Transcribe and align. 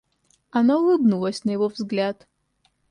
Она 0.49 0.79
улыбнулась 0.79 1.43
на 1.45 1.51
его 1.51 1.67
взгляд. 1.67 2.25